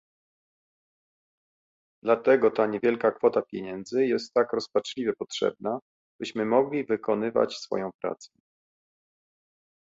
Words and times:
Dlatego 2.03 2.51
ta 2.51 2.67
niewielka 2.67 3.11
kwota 3.11 3.41
pieniędzy 3.41 4.05
jest 4.05 4.33
tak 4.33 4.53
rozpaczliwie 4.53 5.13
potrzebna, 5.13 5.79
byśmy 6.21 6.45
mogli 6.45 6.85
wykonywać 6.85 7.55
swoją 7.57 7.89
pracę 8.01 8.29